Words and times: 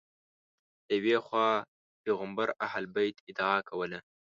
له 0.87 0.93
یوې 0.99 1.15
خوا 1.25 1.49
پیغمبر 2.03 2.47
اهل 2.65 2.83
بیت 2.95 3.15
ادعا 3.29 3.57
کوله 3.69 3.99